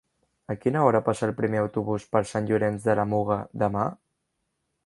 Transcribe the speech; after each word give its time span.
A 0.53 0.53
quina 0.61 0.79
hora 0.85 1.01
passa 1.09 1.27
el 1.27 1.33
primer 1.41 1.61
autobús 1.65 2.09
per 2.15 2.23
Sant 2.31 2.49
Llorenç 2.49 2.89
de 2.89 2.99
la 3.01 3.07
Muga 3.15 3.41
demà? 3.67 3.85